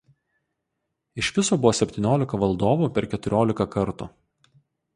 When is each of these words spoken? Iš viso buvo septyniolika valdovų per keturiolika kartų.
Iš 1.23 1.29
viso 1.35 1.59
buvo 1.65 1.73
septyniolika 1.81 2.41
valdovų 2.45 2.89
per 2.97 3.09
keturiolika 3.15 3.69
kartų. 3.77 4.09